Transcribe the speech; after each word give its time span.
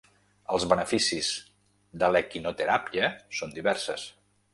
Els 0.53 0.63
beneficis 0.69 1.27
de 2.03 2.09
l’equinoteràpia 2.15 3.11
són 3.41 3.53
diverses. 3.59 4.07